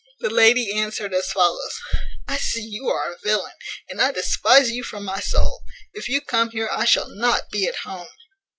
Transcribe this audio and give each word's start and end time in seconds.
The 0.19 0.31
lady 0.31 0.73
answered 0.75 1.13
as 1.13 1.31
follows: 1.31 1.79
"I 2.27 2.37
see 2.37 2.63
you 2.63 2.87
are 2.89 3.13
a 3.13 3.19
villain! 3.19 3.53
and 3.87 4.01
I 4.01 4.11
despise 4.11 4.71
you 4.71 4.83
from 4.83 5.05
my 5.05 5.19
soul. 5.19 5.61
If 5.93 6.09
you 6.09 6.21
come 6.21 6.49
here 6.49 6.69
I 6.71 6.85
shall 6.85 7.07
not 7.09 7.51
be 7.51 7.67
at 7.67 7.75
home." 7.85 8.09